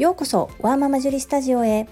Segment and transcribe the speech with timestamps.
[0.00, 1.86] ようこそワーママジュリスタジオへ。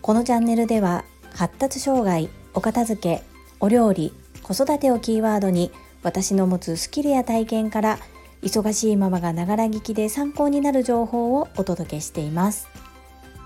[0.00, 1.04] このチャンネルでは
[1.34, 3.24] 発達障害お片付け
[3.58, 4.14] お料理
[4.44, 5.72] 子育てをキーワードに
[6.04, 7.98] 私の持つスキルや体験から
[8.42, 12.68] 忙しいママがながら聞きで参考になる情報をお届けしています。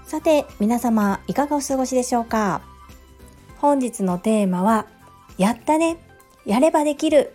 [0.04, 2.60] さて皆様いかがお過ごしでしょうか？
[3.56, 4.84] 本日のテーマは
[5.38, 5.96] やったね
[6.44, 7.34] やればできる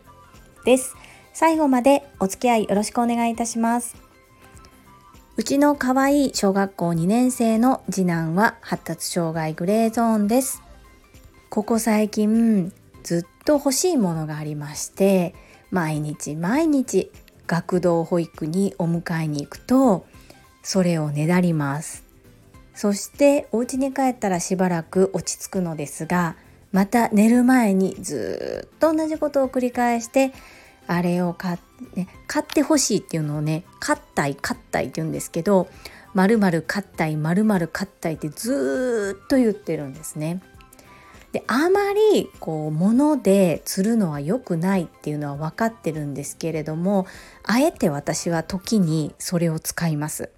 [0.63, 0.95] です。
[1.33, 4.04] 最後までお付き合いよろしくお願いいたします。
[5.37, 10.63] うちの可愛い小学校2年生の次男は発達障害グレーゾーンです。
[11.49, 15.35] ここ最近ずっと欲しいものがありまして
[15.71, 17.11] 毎日毎日
[17.47, 20.05] 学童保育にお迎えに行くと
[20.63, 22.03] それをねだります
[22.73, 26.35] そしてお家に帰ったらしばらく落ち着くのですが
[26.73, 30.33] また寝る前にずっと同じことを繰り返して
[30.87, 31.59] あれを買,、
[31.95, 35.67] ね、買ってほしいっていうのをね買ったい買ったいって言うんですけど
[36.13, 40.41] まるまる買ったいまるまる買ったいってずっと言ってるんですね。
[41.33, 47.07] であまりこう物で釣るのは良くないっていうのは分かってるんですけれども
[47.43, 50.29] あえて私は時にそれを使います。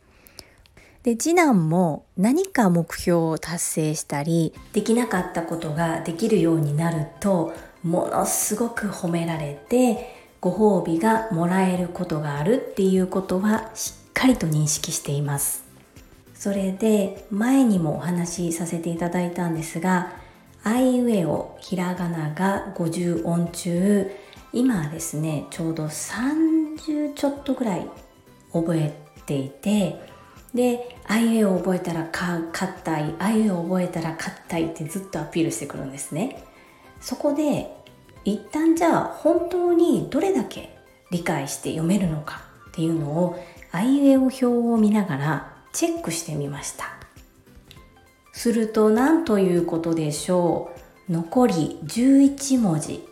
[1.04, 15.68] で次男も何か目標を達成したりできなかったことができるようになるとものすごく褒められてご褒美がもらえることがあるっていうことはしっかりと認識しています。
[16.34, 20.14] それで前にもお話しさせていただいたんですが
[20.64, 24.12] あいうえおひらがなが50音中
[24.54, 27.88] 今ですねちょうど30ちょっとぐらい
[28.54, 28.94] 覚え
[29.26, 30.00] ていて
[30.54, 36.44] であいうえを覚えたらか勝ったいあいうえを覚えたら勝ったいってずっとアピールしてくるんですね。
[37.02, 37.77] そこで
[38.28, 40.78] 一旦じゃあ本当にどれだけ
[41.12, 46.98] 理解して読めるのかっていうのをあいうえお表を見ながらチェックしてみました。
[48.34, 50.72] すると何ということでしょ
[51.08, 51.14] う。
[51.14, 53.08] 残り11文字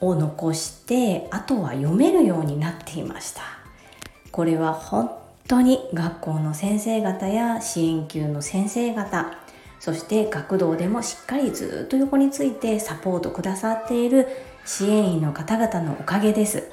[0.00, 3.42] を残してあとは読めるようになっていました。
[4.32, 5.10] これは本
[5.46, 9.36] 当に学校の先生方や支援級の先生方
[9.80, 14.26] そして学童でもしっかりずっと横についてサポートくださっている
[14.66, 16.68] 支援員の方々のおかげです。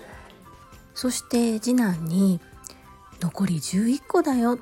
[0.96, 2.42] そして次男に
[3.22, 4.60] 残り11個だよ。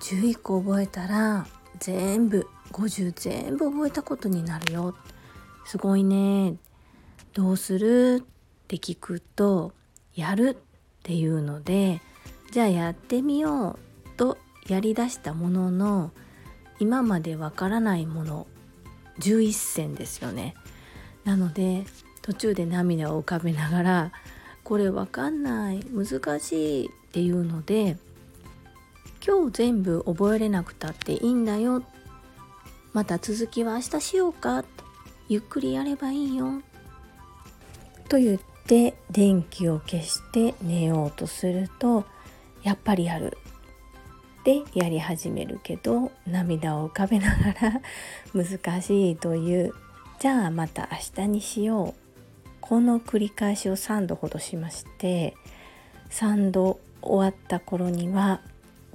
[0.00, 1.46] 11個覚えたら
[1.78, 4.94] 全部50全部覚えたことになるよ。
[5.64, 6.56] すごいね。
[7.32, 8.24] どうする？
[8.24, 9.72] って聞くと
[10.14, 10.58] やる。
[10.58, 12.00] っていうので
[12.50, 13.78] じゃあやってみよう
[14.16, 16.10] とやりだしたものの
[16.80, 18.48] 今までわからないもの
[19.20, 20.56] 11選ですよね。
[21.22, 21.84] なので
[22.26, 24.12] 途中で涙を浮かべながら
[24.64, 27.96] これわかんない難しいっていうので
[29.24, 31.82] 今日全部覚えれなくたっていいんだよ。
[32.92, 34.64] また続きは明日しようか。
[35.28, 36.62] ゆっくりやればいいよ。
[38.08, 42.04] と言って電気を消して寝ようとすると
[42.62, 43.36] やっぱりやる。
[44.44, 47.82] でやり始めるけど涙を浮かべながら
[48.32, 49.74] 難しいという。
[50.18, 52.05] じゃあまた明日にしよう。
[52.68, 55.36] この繰り返しを3度ほどしまして
[56.10, 58.40] 3度終わった頃には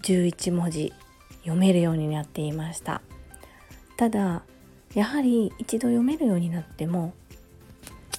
[0.02, 0.92] 11文字
[1.44, 3.02] 読めるようになっていました。
[3.98, 4.44] ただ
[4.94, 7.14] やはり一度読めるようになっても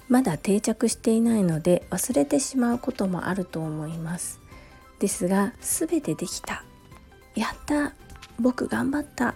[0.09, 4.41] まだ定着していないので忘れてしまうこともあると思います。
[5.01, 6.65] ですが全てできた。
[7.35, 7.93] やった。
[8.41, 9.31] 僕頑張った。
[9.31, 9.35] っ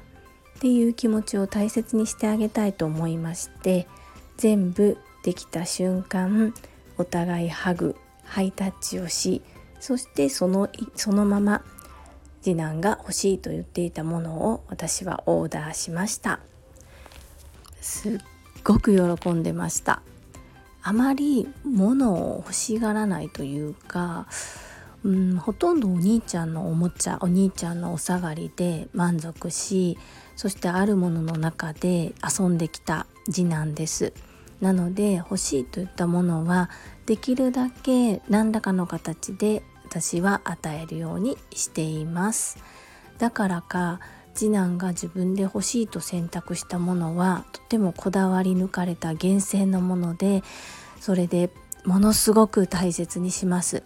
[0.61, 3.87] ていう気持ちを大切にしてあげたいと思いまして
[4.39, 6.55] 全部できた瞬間
[6.99, 9.43] お互いハグハイタッチをし
[9.81, 11.65] そしてそのそのまま
[12.43, 16.39] 次男が欲しいと言っていたものを私はオーダーしました。
[17.81, 18.19] すっ
[18.63, 20.01] ごく喜んでました。
[20.81, 24.29] あまり物を欲しがらないというか
[25.05, 29.99] うん、ほとんどお兄ちゃんのおもちゃお兄ちゃんのお下がりで満足し
[30.37, 34.13] そしてあるものの中で遊んできた次男です。
[34.61, 36.71] なので欲しいといったものは
[37.05, 42.59] できるだけ何らかの形で私は与えるようにしています。
[43.19, 44.01] だからか
[44.35, 50.43] 次男が自分で欲しいと選択したものはとてもこだわり抜かれた厳選のもので
[51.01, 51.51] それで
[51.85, 53.83] ものすごく大切にします。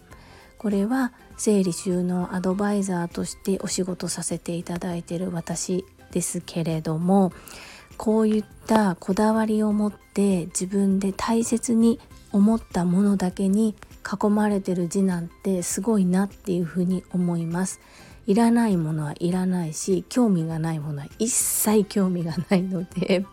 [0.57, 7.31] これは整理収納アドバイザーとしてお仕事させていただいている私ですけれども
[7.97, 11.99] こういったこだわりを持って自分で大切に
[12.31, 17.79] 思ったものだけに囲まれてる次男ってすごいなっていうふうに思います。
[18.27, 23.25] いらないものはいらないし興味がないものは一切興味がないので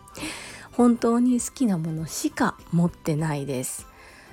[0.71, 3.85] 本当に好きなものしか持ってないです。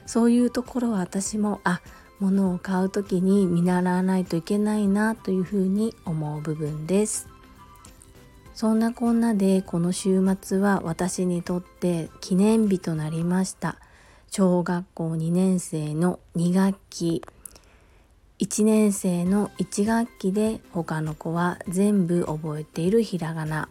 [0.06, 1.81] そういうところは私もあ
[2.20, 7.28] 物を買う時に見習わないといけないなというふうに思う部分です。
[8.56, 13.76] そんなこんなでこの週末は私にとって記念日となりました。
[14.31, 17.23] 小学校2年生の2学期。
[18.38, 23.69] 1年生の1学期で他の子は全部覚えているひらがな。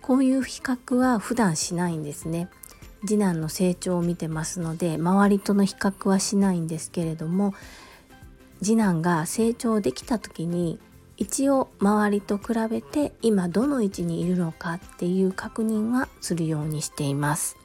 [0.00, 2.48] こういう比較は普段しないんですね。
[3.06, 7.52] 次男の成長を見てますので周りとの比較はしないんですけれども
[8.62, 10.78] 次男が成長できた時に
[11.16, 17.56] 一応周りと比べて今どの位置にいるのかっていう確認はするようにしています。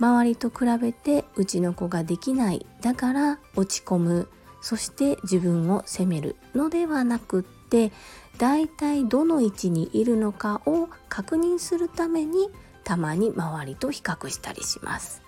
[0.00, 4.28] 周りと比べてうちの子ができないだから落ち込む。
[4.60, 7.92] そして自分を責めるのではなくって
[8.38, 12.48] だいたいどの位置にいるのかを確認するために
[12.82, 15.23] たまに周りと比較したりします。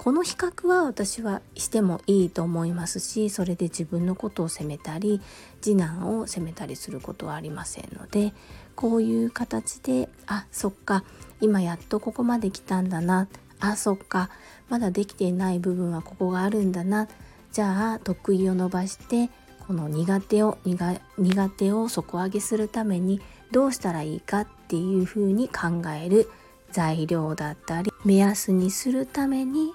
[0.00, 5.20] この比較は私はしてもいいと思いますしそれで自分のことを責めたり
[5.60, 8.32] 次男を責めたりすることはありませんので
[8.74, 11.04] こういう形であそっか
[11.42, 13.28] 今やっとここまで来たんだな
[13.60, 14.30] あそっか
[14.70, 17.06] まだできていない部分はここがあるんだな
[17.52, 19.28] じゃあ得意を伸ばして
[19.66, 23.20] この苦手を苦手を底上げするために
[23.52, 26.30] どうしたらいいかっていうふうに考える
[26.72, 29.74] 材料だったり目安にするために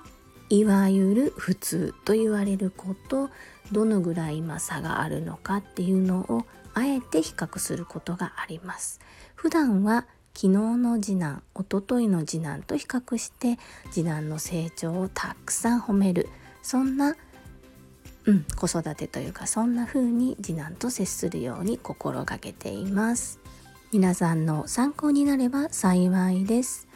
[0.50, 3.30] いわゆる普通と言われること
[3.71, 9.00] どのぐらい今差があるのかっていうのをあえて比較することがあります。
[9.33, 10.06] 普段は
[10.36, 13.57] 昨日の次男おとといの次男と比較して
[13.89, 16.30] 次男の成長をたくさん褒める。
[16.62, 17.15] そんな、
[18.25, 23.39] うん、子育てというかそんな風に次男と接するように心がけています。
[23.94, 26.88] 皆さんの参考になれば幸いです。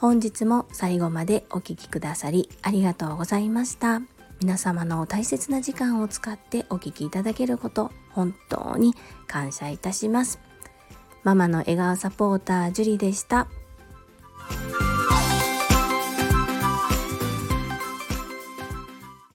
[0.00, 4.00] 本日も最後までお聴きくださりありがとうございました
[4.40, 8.94] 皆様の大切な時間を使ってお聴きいただけること本当に
[9.26, 10.40] 感謝いたします
[11.22, 13.46] ママの笑顔サポータージュリでした。